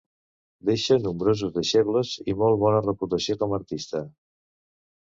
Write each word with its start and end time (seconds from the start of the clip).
Deixà 0.69 0.97
nombrosos 1.03 1.53
deixebles 1.59 2.15
i 2.35 2.37
molt 2.41 2.61
bona 2.65 2.83
reputació 2.89 3.39
com 3.45 3.57
artista. 3.61 4.05